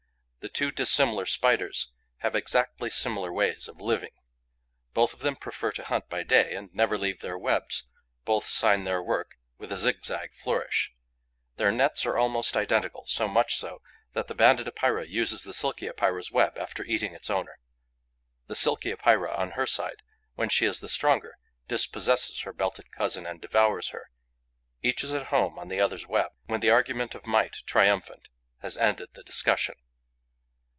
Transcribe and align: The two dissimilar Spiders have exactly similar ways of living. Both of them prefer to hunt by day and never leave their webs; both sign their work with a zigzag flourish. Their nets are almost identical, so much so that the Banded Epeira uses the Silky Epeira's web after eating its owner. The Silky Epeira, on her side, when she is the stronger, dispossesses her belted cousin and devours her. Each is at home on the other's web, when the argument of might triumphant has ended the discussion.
The 0.43 0.49
two 0.49 0.71
dissimilar 0.71 1.27
Spiders 1.27 1.91
have 2.21 2.35
exactly 2.35 2.89
similar 2.89 3.31
ways 3.31 3.67
of 3.67 3.79
living. 3.79 4.09
Both 4.91 5.13
of 5.13 5.19
them 5.19 5.35
prefer 5.35 5.71
to 5.73 5.83
hunt 5.83 6.09
by 6.09 6.23
day 6.23 6.55
and 6.55 6.73
never 6.73 6.97
leave 6.97 7.19
their 7.21 7.37
webs; 7.37 7.83
both 8.25 8.47
sign 8.47 8.83
their 8.83 9.03
work 9.03 9.35
with 9.59 9.71
a 9.71 9.77
zigzag 9.77 10.33
flourish. 10.33 10.93
Their 11.57 11.71
nets 11.71 12.07
are 12.07 12.17
almost 12.17 12.57
identical, 12.57 13.05
so 13.05 13.27
much 13.27 13.55
so 13.55 13.83
that 14.13 14.27
the 14.27 14.33
Banded 14.33 14.67
Epeira 14.67 15.05
uses 15.05 15.43
the 15.43 15.53
Silky 15.53 15.87
Epeira's 15.87 16.31
web 16.31 16.57
after 16.57 16.83
eating 16.85 17.13
its 17.13 17.29
owner. 17.29 17.59
The 18.47 18.55
Silky 18.55 18.89
Epeira, 18.91 19.35
on 19.35 19.51
her 19.51 19.67
side, 19.67 20.01
when 20.33 20.49
she 20.49 20.65
is 20.65 20.79
the 20.79 20.89
stronger, 20.89 21.37
dispossesses 21.67 22.41
her 22.45 22.51
belted 22.51 22.91
cousin 22.91 23.27
and 23.27 23.39
devours 23.41 23.89
her. 23.89 24.09
Each 24.81 25.03
is 25.03 25.13
at 25.13 25.27
home 25.27 25.59
on 25.59 25.67
the 25.67 25.79
other's 25.79 26.07
web, 26.07 26.31
when 26.47 26.61
the 26.61 26.71
argument 26.71 27.13
of 27.13 27.27
might 27.27 27.57
triumphant 27.67 28.29
has 28.63 28.75
ended 28.75 29.09
the 29.13 29.21
discussion. 29.23 29.75